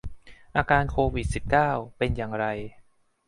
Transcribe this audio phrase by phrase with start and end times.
[0.55, 2.45] อาการโควิด สิบเก้า เป็นอย่างไร